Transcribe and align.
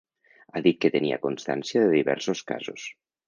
Ha 0.51 0.61
dit 0.67 0.77
que 0.85 0.89
tenia 0.95 1.19
constància 1.27 1.83
de 1.85 1.93
diversos 1.99 2.41
casos. 2.53 2.89